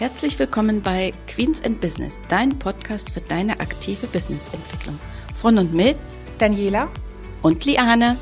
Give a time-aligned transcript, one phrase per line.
[0.00, 4.98] Herzlich willkommen bei Queens and Business, dein Podcast für deine aktive Businessentwicklung.
[5.34, 5.98] Von und mit
[6.38, 6.88] Daniela
[7.42, 8.18] und Liane.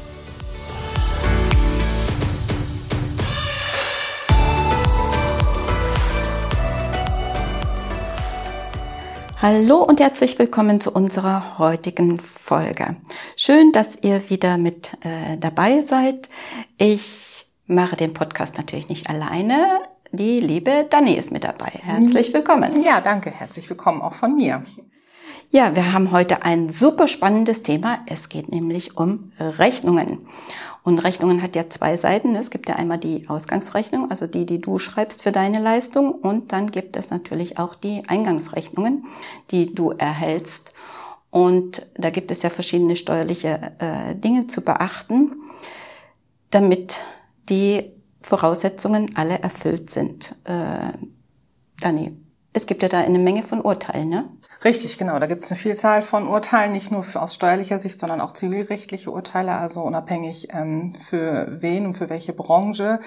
[9.40, 12.96] Hallo und herzlich willkommen zu unserer heutigen Folge.
[13.36, 16.28] Schön, dass ihr wieder mit äh, dabei seid.
[16.76, 19.80] Ich mache den Podcast natürlich nicht alleine
[20.12, 21.70] die liebe Dani ist mit dabei.
[21.82, 22.82] Herzlich willkommen.
[22.82, 23.30] Ja, danke.
[23.30, 24.64] Herzlich willkommen auch von mir.
[25.50, 28.00] Ja, wir haben heute ein super spannendes Thema.
[28.06, 30.26] Es geht nämlich um Rechnungen.
[30.82, 32.34] Und Rechnungen hat ja zwei Seiten.
[32.34, 36.12] Es gibt ja einmal die Ausgangsrechnung, also die, die du schreibst für deine Leistung.
[36.12, 39.06] Und dann gibt es natürlich auch die Eingangsrechnungen,
[39.50, 40.72] die du erhältst.
[41.30, 45.32] Und da gibt es ja verschiedene steuerliche äh, Dinge zu beachten,
[46.50, 47.00] damit
[47.48, 50.36] die Voraussetzungen alle erfüllt sind.
[50.44, 50.92] Äh,
[51.80, 52.16] Dani,
[52.52, 54.28] es gibt ja da eine Menge von Urteilen, ne?
[54.64, 55.20] Richtig, genau.
[55.20, 59.12] Da gibt es eine Vielzahl von Urteilen, nicht nur aus steuerlicher Sicht, sondern auch zivilrechtliche
[59.12, 62.98] Urteile, also unabhängig ähm, für wen und für welche Branche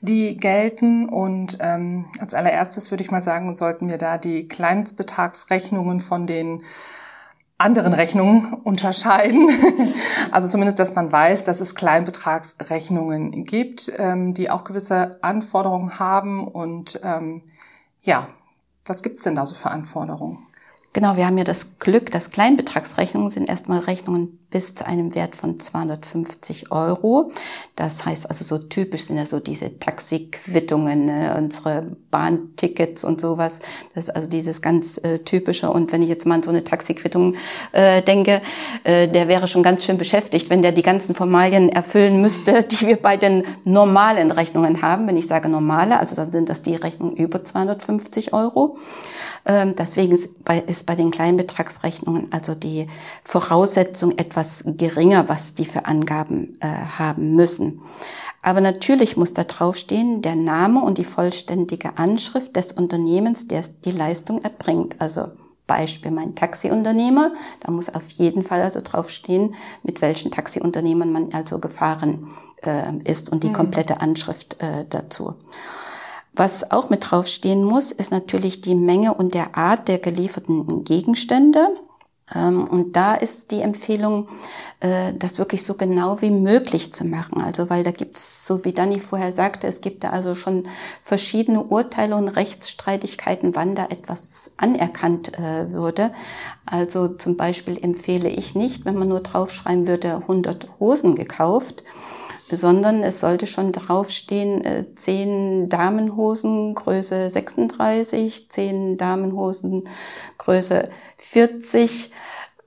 [0.00, 1.08] die gelten.
[1.08, 6.62] Und ähm, als allererstes würde ich mal sagen, sollten wir da die Kleinstbetragsrechnungen von den
[7.62, 9.48] anderen Rechnungen unterscheiden.
[10.30, 16.48] Also zumindest, dass man weiß, dass es Kleinbetragsrechnungen gibt, ähm, die auch gewisse Anforderungen haben.
[16.48, 17.42] Und ähm,
[18.00, 18.28] ja,
[18.86, 20.38] was gibt's denn da so für Anforderungen?
[20.94, 25.34] Genau, wir haben ja das Glück, dass Kleinbetragsrechnungen sind erstmal Rechnungen bis zu einem Wert
[25.34, 27.32] von 250 Euro.
[27.74, 33.60] Das heißt also so typisch sind ja so diese Taxiquittungen, ne, unsere Bahntickets und sowas.
[33.94, 35.70] Das ist also dieses ganz äh, typische.
[35.70, 37.34] Und wenn ich jetzt mal an so eine Taxiquittung
[37.72, 38.42] äh, denke,
[38.84, 42.86] äh, der wäre schon ganz schön beschäftigt, wenn der die ganzen Formalien erfüllen müsste, die
[42.86, 45.08] wir bei den normalen Rechnungen haben.
[45.08, 48.76] Wenn ich sage normale, also dann sind das die Rechnungen über 250 Euro.
[49.44, 52.86] Ähm, deswegen ist bei, ist bei den Kleinbetragsrechnungen also die
[53.24, 57.80] Voraussetzung etwas geringer, was die für Angaben äh, haben müssen.
[58.42, 63.92] Aber natürlich muss da draufstehen der Name und die vollständige Anschrift des Unternehmens, der die
[63.92, 64.96] Leistung erbringt.
[65.00, 65.28] Also
[65.66, 69.54] Beispiel mein Taxiunternehmer, da muss auf jeden Fall also draufstehen,
[69.84, 72.28] mit welchen Taxiunternehmern man also gefahren
[72.62, 73.54] äh, ist und die mhm.
[73.54, 75.34] komplette Anschrift äh, dazu.
[76.34, 81.68] Was auch mit draufstehen muss, ist natürlich die Menge und der Art der gelieferten Gegenstände.
[82.34, 84.28] Ähm, und da ist die Empfehlung,
[84.80, 87.40] äh, das wirklich so genau wie möglich zu machen.
[87.40, 90.68] Also weil da gibt's, so wie Dani vorher sagte, es gibt da also schon
[91.02, 96.12] verschiedene Urteile und Rechtsstreitigkeiten, wann da etwas anerkannt äh, würde.
[96.66, 101.84] Also zum Beispiel empfehle ich nicht, wenn man nur draufschreiben würde, 100 Hosen gekauft,
[102.56, 109.84] sondern es sollte schon draufstehen, äh, zehn Damenhosen Größe 36, zehn Damenhosen
[110.38, 112.10] Größe 40,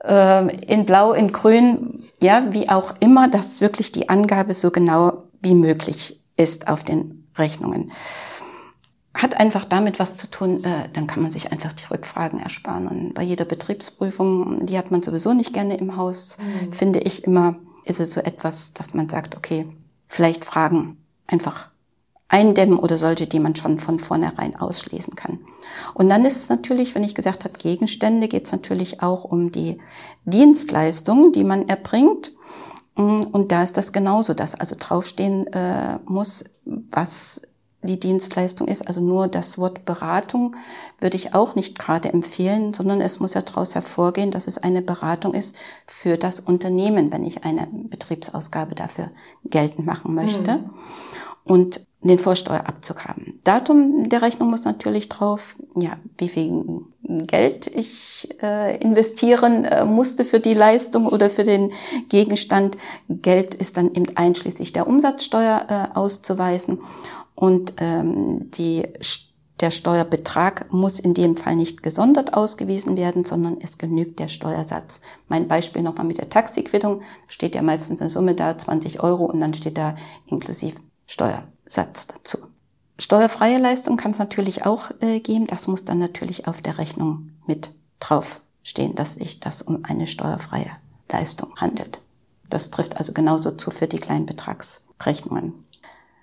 [0.04, 5.24] äh, in Blau, in Grün, ja, wie auch immer, dass wirklich die Angabe so genau
[5.42, 7.92] wie möglich ist auf den Rechnungen.
[9.14, 12.88] Hat einfach damit was zu tun, äh, dann kann man sich einfach die Rückfragen ersparen.
[12.88, 16.74] Und bei jeder Betriebsprüfung, die hat man sowieso nicht gerne im Haus, mhm.
[16.74, 19.68] finde ich immer, ist es so etwas, dass man sagt, okay,
[20.08, 20.98] vielleicht Fragen
[21.28, 21.70] einfach
[22.28, 25.40] eindämmen oder solche, die man schon von vornherein ausschließen kann.
[25.94, 29.52] Und dann ist es natürlich, wenn ich gesagt habe Gegenstände, geht es natürlich auch um
[29.52, 29.80] die
[30.26, 32.34] Dienstleistung, die man erbringt.
[32.96, 37.42] Und da ist das genauso, dass also draufstehen äh, muss, was
[37.86, 38.88] die Dienstleistung ist.
[38.88, 40.56] Also nur das Wort Beratung
[41.00, 44.82] würde ich auch nicht gerade empfehlen, sondern es muss ja daraus hervorgehen, dass es eine
[44.82, 45.56] Beratung ist
[45.88, 49.12] für das Unternehmen, wenn ich eine Betriebsausgabe dafür
[49.44, 50.58] geltend machen möchte.
[50.58, 50.70] Mhm.
[51.44, 53.40] Und den Vorsteuerabzug haben.
[53.44, 60.26] Datum der Rechnung muss natürlich drauf, ja, wie viel Geld ich äh, investieren äh, musste
[60.26, 61.72] für die Leistung oder für den
[62.10, 62.78] Gegenstand.
[63.10, 66.80] Geld ist dann eben einschließlich der Umsatzsteuer äh, auszuweisen
[67.36, 68.84] und ähm, die,
[69.60, 75.02] der Steuerbetrag muss in dem Fall nicht gesondert ausgewiesen werden, sondern es genügt der Steuersatz.
[75.28, 79.40] Mein Beispiel nochmal mit der Taxiquittung, steht ja meistens eine Summe da, 20 Euro, und
[79.40, 79.96] dann steht da
[80.28, 80.78] inklusive
[81.66, 82.38] Steuersatz dazu.
[82.98, 85.48] Steuerfreie Leistung kann es natürlich auch äh, geben.
[85.48, 90.72] Das muss dann natürlich auf der Rechnung mit draufstehen, dass sich das um eine steuerfreie
[91.12, 92.00] Leistung handelt.
[92.50, 95.54] Das trifft also genauso zu für die Kleinbetragsrechnungen.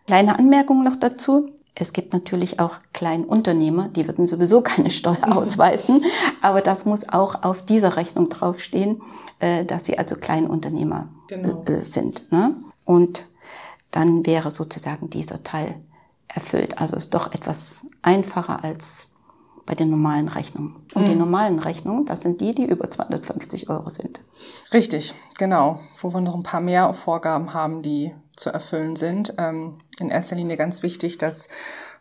[0.06, 1.50] Kleine Anmerkung noch dazu.
[1.74, 6.04] Es gibt natürlich auch Kleinunternehmer, die würden sowieso keine Steuer ausweisen,
[6.40, 9.02] aber das muss auch auf dieser Rechnung draufstehen,
[9.40, 11.64] äh, dass sie also Kleinunternehmer genau.
[11.64, 12.30] Äh, sind.
[12.30, 12.56] Ne?
[12.84, 13.24] Und
[13.92, 15.76] dann wäre sozusagen dieser Teil
[16.26, 16.78] erfüllt.
[16.80, 19.08] Also ist doch etwas einfacher als
[19.64, 20.74] bei den normalen Rechnungen.
[20.94, 21.06] Und mhm.
[21.06, 24.22] die normalen Rechnungen, das sind die, die über 250 Euro sind.
[24.72, 25.78] Richtig, genau.
[26.00, 29.34] Wo wir noch ein paar mehr Vorgaben haben, die zu erfüllen sind.
[29.38, 31.49] Ähm, in erster Linie ganz wichtig, dass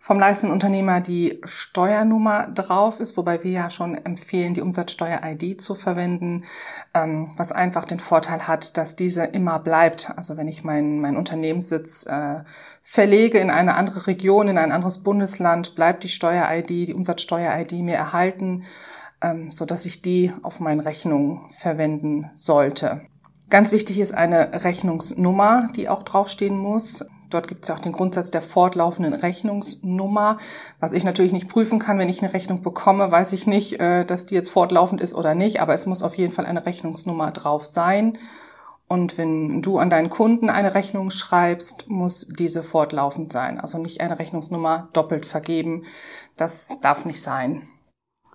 [0.03, 5.75] vom leistenden Unternehmer die Steuernummer drauf ist, wobei wir ja schon empfehlen, die Umsatzsteuer-ID zu
[5.75, 6.43] verwenden,
[6.95, 10.11] ähm, was einfach den Vorteil hat, dass diese immer bleibt.
[10.15, 12.39] Also wenn ich meinen mein Unternehmenssitz äh,
[12.81, 17.95] verlege in eine andere Region, in ein anderes Bundesland, bleibt die Steuer-ID, die Umsatzsteuer-ID mir
[17.95, 18.63] erhalten,
[19.21, 23.01] ähm, so dass ich die auf meinen Rechnungen verwenden sollte.
[23.51, 27.05] Ganz wichtig ist eine Rechnungsnummer, die auch draufstehen muss.
[27.29, 30.37] Dort gibt es ja auch den Grundsatz der fortlaufenden Rechnungsnummer,
[30.79, 31.99] was ich natürlich nicht prüfen kann.
[31.99, 35.35] Wenn ich eine Rechnung bekomme, weiß ich nicht, äh, dass die jetzt fortlaufend ist oder
[35.35, 38.17] nicht, aber es muss auf jeden Fall eine Rechnungsnummer drauf sein.
[38.87, 43.59] Und wenn du an deinen Kunden eine Rechnung schreibst, muss diese fortlaufend sein.
[43.59, 45.83] Also nicht eine Rechnungsnummer doppelt vergeben.
[46.37, 47.67] Das darf nicht sein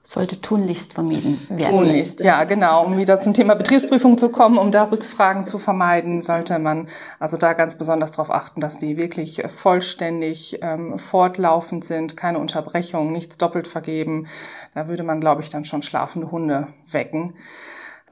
[0.07, 1.79] sollte tunlichst vermieden werden.
[1.79, 2.85] Tunlichst, ja, genau.
[2.85, 6.87] Um wieder zum Thema Betriebsprüfung zu kommen, um da Rückfragen zu vermeiden, sollte man
[7.19, 13.11] also da ganz besonders darauf achten, dass die wirklich vollständig ähm, fortlaufend sind, keine Unterbrechung,
[13.11, 14.29] nichts doppelt vergeben.
[14.75, 17.33] Da würde man, glaube ich, dann schon schlafende Hunde wecken.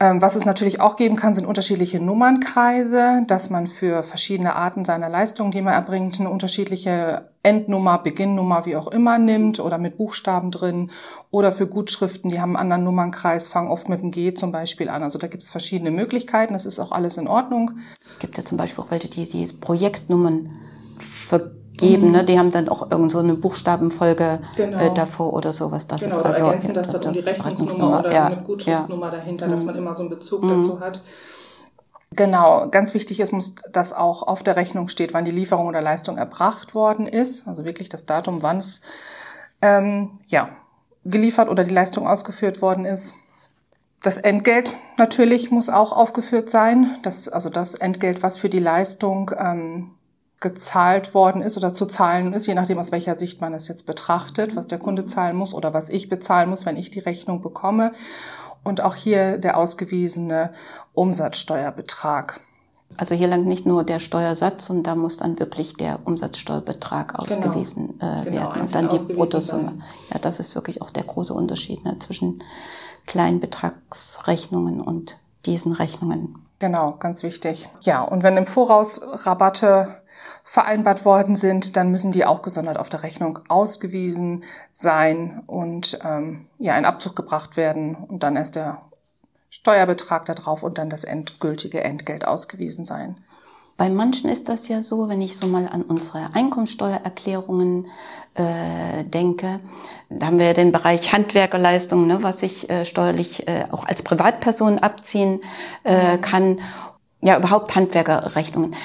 [0.00, 4.84] Ähm, was es natürlich auch geben kann, sind unterschiedliche Nummernkreise, dass man für verschiedene Arten
[4.84, 9.96] seiner Leistungen, die man erbringt, eine unterschiedliche Endnummer, Beginnnummer, wie auch immer nimmt oder mit
[9.96, 10.90] Buchstaben drin.
[11.30, 14.88] Oder für Gutschriften, die haben einen anderen Nummernkreis, fangen oft mit dem G zum Beispiel
[14.88, 15.04] an.
[15.04, 16.54] Also da gibt es verschiedene Möglichkeiten.
[16.54, 17.78] Das ist auch alles in Ordnung.
[18.08, 20.50] Es gibt ja zum Beispiel auch welche, die die Projektnummern
[20.98, 22.06] ver geben.
[22.06, 22.12] Mhm.
[22.12, 22.24] Ne?
[22.24, 24.78] Die haben dann auch irgend so eine Buchstabenfolge äh, genau.
[24.78, 25.86] äh, davor oder sowas.
[25.86, 28.26] Das genau, ist also ergänzen das dann um die Rechnungsnummer oder ja.
[28.26, 29.18] eine Gutschriftsnummer ja.
[29.18, 29.66] dahinter, dass mhm.
[29.66, 30.60] man immer so einen Bezug mhm.
[30.60, 31.02] dazu hat.
[32.16, 35.82] Genau, ganz wichtig ist, muss, dass auch auf der Rechnung steht, wann die Lieferung oder
[35.82, 37.48] Leistung erbracht worden ist.
[37.48, 38.82] Also wirklich das Datum, wann es
[39.62, 40.48] ähm, ja,
[41.04, 43.14] geliefert oder die Leistung ausgeführt worden ist.
[44.00, 46.98] Das Entgelt natürlich muss auch aufgeführt sein.
[47.02, 49.90] Das, also das Entgelt, was für die Leistung ähm,
[50.44, 53.86] gezahlt worden ist oder zu zahlen ist, je nachdem aus welcher Sicht man es jetzt
[53.86, 57.40] betrachtet, was der Kunde zahlen muss oder was ich bezahlen muss, wenn ich die Rechnung
[57.40, 57.92] bekomme.
[58.62, 60.52] Und auch hier der ausgewiesene
[60.92, 62.40] Umsatzsteuerbetrag.
[62.98, 67.22] Also hier langt nicht nur der Steuersatz, und da muss dann wirklich der Umsatzsteuerbetrag genau.
[67.22, 68.12] ausgewiesen genau.
[68.12, 68.32] äh, werden.
[68.32, 69.70] Genau, und dann die Bruttosumme.
[69.70, 69.82] Sein.
[70.12, 72.42] Ja, das ist wirklich auch der große Unterschied ne, zwischen
[73.06, 76.38] Kleinbetragsrechnungen und diesen Rechnungen.
[76.58, 77.68] Genau, ganz wichtig.
[77.80, 80.02] Ja, und wenn im Voraus Rabatte
[80.42, 86.46] vereinbart worden sind, dann müssen die auch gesondert auf der Rechnung ausgewiesen sein und ähm,
[86.58, 88.82] ja ein Abzug gebracht werden und dann erst der
[89.50, 93.16] Steuerbetrag darauf und dann das endgültige Entgelt ausgewiesen sein.
[93.76, 97.86] Bei manchen ist das ja so, wenn ich so mal an unsere Einkommensteuererklärungen
[98.34, 99.58] äh, denke,
[100.10, 104.02] da haben wir ja den Bereich Handwerkerleistungen, ne, was ich äh, steuerlich äh, auch als
[104.02, 105.40] Privatperson abziehen
[105.82, 106.60] äh, kann.
[107.20, 108.76] Ja, überhaupt Handwerkerrechnungen.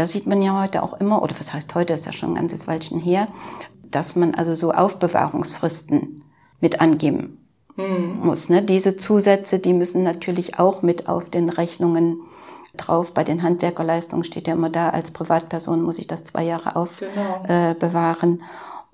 [0.00, 2.36] Da sieht man ja heute auch immer, oder was heißt heute, ist ja schon ein
[2.36, 3.28] ganzes Weilchen her,
[3.90, 6.24] dass man also so Aufbewahrungsfristen
[6.58, 7.36] mit angeben
[7.74, 8.20] hm.
[8.20, 8.48] muss.
[8.48, 8.62] Ne?
[8.62, 12.18] Diese Zusätze, die müssen natürlich auch mit auf den Rechnungen
[12.78, 13.12] drauf.
[13.12, 17.42] Bei den Handwerkerleistungen steht ja immer da, als Privatperson muss ich das zwei Jahre aufbewahren.
[17.46, 17.70] Genau.
[17.70, 17.74] Äh,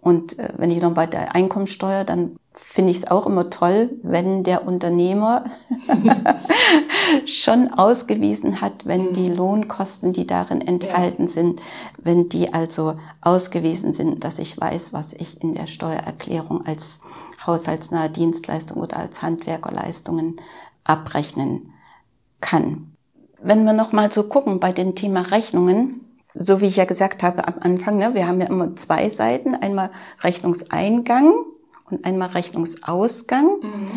[0.06, 3.90] und äh, wenn ich noch bei der Einkommensteuer, dann finde ich es auch immer toll,
[4.04, 5.42] wenn der Unternehmer
[7.26, 9.36] schon ausgewiesen hat, wenn die mhm.
[9.36, 11.28] Lohnkosten, die darin enthalten ja.
[11.28, 11.60] sind,
[12.00, 17.00] wenn die also ausgewiesen sind, dass ich weiß, was ich in der Steuererklärung als
[17.44, 20.36] haushaltsnahe Dienstleistung oder als Handwerkerleistungen
[20.84, 21.72] abrechnen
[22.40, 22.92] kann.
[23.42, 26.05] Wenn wir noch mal so gucken bei dem Thema Rechnungen,
[26.38, 29.54] so wie ich ja gesagt habe am Anfang, ne, wir haben ja immer zwei Seiten,
[29.54, 29.90] einmal
[30.22, 31.32] Rechnungseingang
[31.90, 33.60] und einmal Rechnungsausgang.
[33.62, 33.88] Mhm.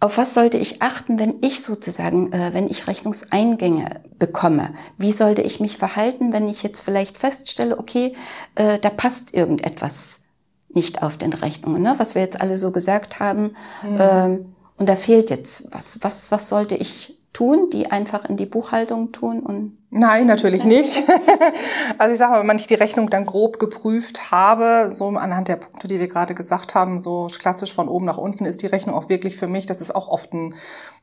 [0.00, 4.74] Auf was sollte ich achten, wenn ich sozusagen, äh, wenn ich Rechnungseingänge bekomme?
[4.98, 8.14] Wie sollte ich mich verhalten, wenn ich jetzt vielleicht feststelle, okay,
[8.56, 10.22] äh, da passt irgendetwas
[10.68, 11.94] nicht auf den Rechnungen, ne?
[11.98, 14.00] was wir jetzt alle so gesagt haben, mhm.
[14.00, 14.38] äh,
[14.78, 15.98] und da fehlt jetzt was.
[16.02, 21.02] Was, was sollte ich tun, die einfach in die Buchhaltung tun und Nein, natürlich nicht.
[21.98, 25.48] also ich sage mal, wenn man nicht die Rechnung dann grob geprüft habe, so anhand
[25.48, 28.68] der Punkte, die wir gerade gesagt haben, so klassisch von oben nach unten ist die
[28.68, 30.54] Rechnung auch wirklich für mich, das ist auch oft ein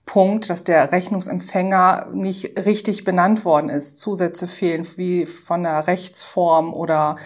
[0.07, 3.99] Punkt, dass der Rechnungsempfänger nicht richtig benannt worden ist.
[3.99, 7.17] Zusätze fehlen, wie von der Rechtsform oder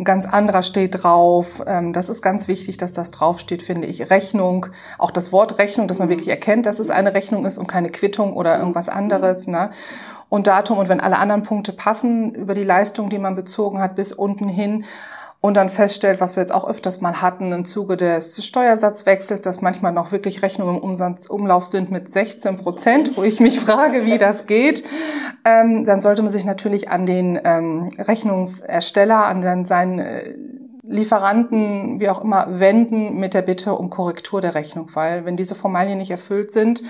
[0.00, 1.62] ein ganz anderer steht drauf.
[1.64, 4.10] Ähm, das ist ganz wichtig, dass das draufsteht, finde ich.
[4.10, 4.66] Rechnung,
[4.98, 6.14] auch das Wort Rechnung, dass man mhm.
[6.14, 9.46] wirklich erkennt, dass es eine Rechnung ist und keine Quittung oder irgendwas anderes.
[9.46, 9.70] Ne?
[10.32, 13.94] Und Datum und wenn alle anderen Punkte passen über die Leistung, die man bezogen hat,
[13.94, 14.86] bis unten hin
[15.42, 19.60] und dann feststellt, was wir jetzt auch öfters mal hatten im Zuge des Steuersatzwechsels, dass
[19.60, 24.06] manchmal noch wirklich Rechnungen im Umsatz, Umlauf sind mit 16 Prozent, wo ich mich frage,
[24.06, 24.84] wie das geht,
[25.44, 30.34] ähm, dann sollte man sich natürlich an den ähm, Rechnungsersteller, an den, seinen äh,
[30.82, 35.54] Lieferanten, wie auch immer, wenden mit der Bitte um Korrektur der Rechnung, weil wenn diese
[35.54, 36.82] Formalien nicht erfüllt sind,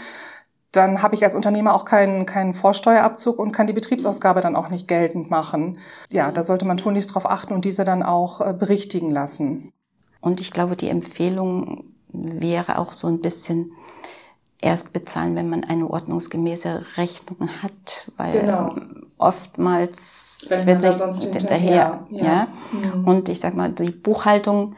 [0.72, 4.70] dann habe ich als Unternehmer auch keinen, keinen Vorsteuerabzug und kann die Betriebsausgabe dann auch
[4.70, 5.78] nicht geltend machen.
[6.10, 9.72] Ja, da sollte man tunlichst darauf achten und diese dann auch äh, berichtigen lassen.
[10.20, 13.72] Und ich glaube, die Empfehlung wäre auch so ein bisschen
[14.62, 18.74] erst bezahlen, wenn man eine ordnungsgemäße Rechnung hat, weil genau.
[19.18, 22.24] oftmals wird sich hinterher, hinterher ja.
[22.24, 22.46] ja.
[22.72, 23.04] Mhm.
[23.04, 24.74] Und ich sag mal, die Buchhaltung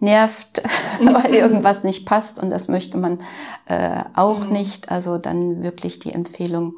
[0.00, 0.62] nervt,
[1.00, 3.20] weil irgendwas nicht passt und das möchte man
[3.66, 4.52] äh, auch mhm.
[4.52, 4.90] nicht.
[4.90, 6.74] Also dann wirklich die Empfehlung,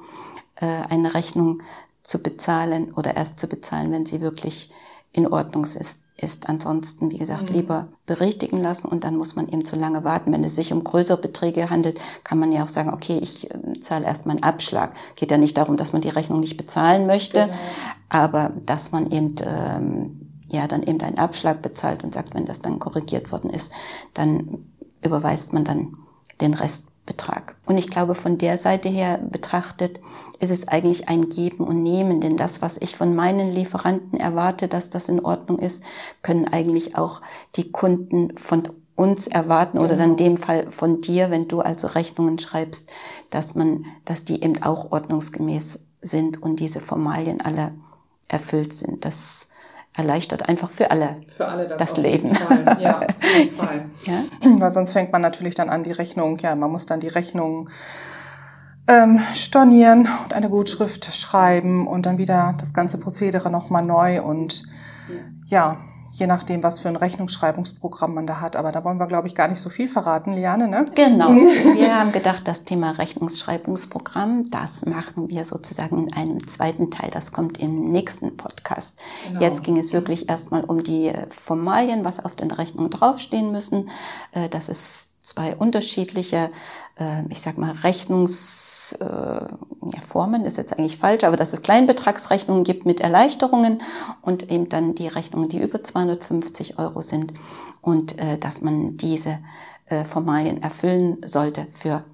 [0.56, 1.62] äh, eine Rechnung
[2.02, 4.70] zu bezahlen oder erst zu bezahlen, wenn sie wirklich
[5.12, 5.98] in Ordnung ist.
[6.22, 7.56] Ist ansonsten, wie gesagt, mhm.
[7.56, 10.32] lieber berichtigen lassen und dann muss man eben zu lange warten.
[10.32, 13.80] Wenn es sich um größere Beträge handelt, kann man ja auch sagen, okay, ich äh,
[13.80, 14.92] zahle erstmal einen Abschlag.
[15.16, 17.56] Geht ja nicht darum, dass man die Rechnung nicht bezahlen möchte, genau.
[18.10, 22.60] aber dass man eben ähm, ja dann eben einen Abschlag bezahlt und sagt, wenn das
[22.60, 23.72] dann korrigiert worden ist,
[24.14, 24.66] dann
[25.02, 25.96] überweist man dann
[26.40, 27.56] den Restbetrag.
[27.66, 30.00] Und ich glaube, von der Seite her betrachtet,
[30.40, 34.68] ist es eigentlich ein Geben und Nehmen, denn das, was ich von meinen Lieferanten erwarte,
[34.68, 35.84] dass das in Ordnung ist,
[36.22, 37.20] können eigentlich auch
[37.56, 41.86] die Kunden von uns erwarten oder dann in dem Fall von dir, wenn du also
[41.86, 42.90] Rechnungen schreibst,
[43.30, 47.72] dass man, dass die eben auch ordnungsgemäß sind und diese Formalien alle
[48.28, 49.04] erfüllt sind.
[49.04, 49.48] Das
[49.96, 52.36] erleichtert einfach für alle, für alle das, das Leben.
[52.80, 53.06] Ja, auf
[53.36, 53.90] jeden Fall.
[54.04, 54.24] ja?
[54.58, 57.68] Weil sonst fängt man natürlich dann an, die Rechnung, ja, man muss dann die Rechnung
[58.86, 64.64] ähm, stornieren und eine Gutschrift schreiben und dann wieder das ganze Prozedere nochmal neu und
[65.46, 65.78] ja,
[66.10, 68.56] je nachdem, was für ein Rechnungsschreibungsprogramm man da hat.
[68.56, 70.86] Aber da wollen wir, glaube ich, gar nicht so viel verraten, Liane, ne?
[70.94, 71.30] Genau.
[71.74, 77.10] Wir haben gedacht, das Thema Rechnungsschreibungsprogramm, das machen wir sozusagen in einem zweiten Teil.
[77.12, 78.98] Das kommt im nächsten Podcast.
[79.28, 79.40] Genau.
[79.40, 83.86] Jetzt ging es wirklich erstmal um die Formalien, was auf den Rechnungen draufstehen müssen.
[84.32, 86.50] Äh, das ist zwei unterschiedliche,
[86.98, 92.86] äh, ich sag mal, Rechnungsformen, äh, ist jetzt eigentlich falsch, aber dass es Kleinbetragsrechnungen gibt
[92.86, 93.82] mit Erleichterungen
[94.22, 97.34] und eben dann die Rechnungen, die über 250 Euro sind
[97.82, 99.38] und äh, dass man diese
[100.08, 102.04] Formalien erfüllen sollte für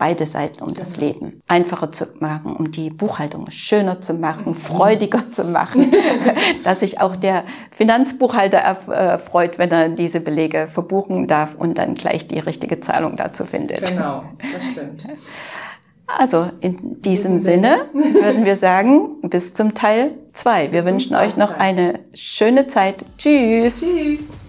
[0.00, 5.30] beide Seiten, um das Leben einfacher zu machen, um die Buchhaltung schöner zu machen, freudiger
[5.30, 5.92] zu machen,
[6.64, 12.26] dass sich auch der Finanzbuchhalter erfreut, wenn er diese Belege verbuchen darf und dann gleich
[12.26, 13.86] die richtige Zahlung dazu findet.
[13.90, 15.04] Genau, das stimmt.
[16.06, 20.72] Also in diesem Sinne würden wir sagen, bis zum Teil zwei.
[20.72, 23.04] Wir wünschen euch noch eine schöne Zeit.
[23.18, 23.80] Tschüss.
[23.80, 24.39] Tschüss.